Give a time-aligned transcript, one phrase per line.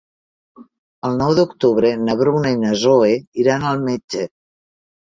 [1.09, 3.13] El nou d'octubre na Bruna i na Zoè
[3.45, 4.29] iran al metge.